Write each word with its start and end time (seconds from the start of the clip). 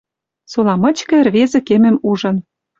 Сола 0.51 0.75
мычкы 0.83 1.15
ӹрвезӹ 1.21 1.59
кемӹм 1.67 1.95
ужын 2.09 2.37